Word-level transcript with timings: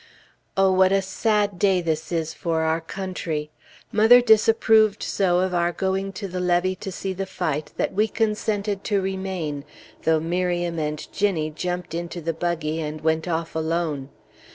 Oh, 0.57 0.71
what 0.71 0.91
a 0.91 0.99
sad 0.99 1.59
day 1.59 1.79
this 1.79 2.11
is 2.11 2.33
for 2.33 2.61
our 2.61 2.81
country! 2.81 3.51
Mother 3.91 4.19
disapproved 4.19 5.03
so 5.03 5.41
of 5.41 5.53
our 5.53 5.71
going 5.71 6.11
to 6.13 6.27
the 6.27 6.39
levee 6.39 6.75
to 6.77 6.91
see 6.91 7.13
the 7.13 7.27
fight, 7.27 7.71
that 7.77 7.93
we 7.93 8.07
consented 8.07 8.83
to 8.85 8.99
remain, 8.99 9.63
though 10.01 10.19
Miriam 10.19 10.79
and 10.79 11.07
Ginnie 11.13 11.51
jumped 11.51 11.93
into 11.93 12.19
the 12.19 12.33
buggy 12.33 12.81
and 12.81 13.01
went 13.01 13.27
off 13.27 13.53
alone. 13.55 14.09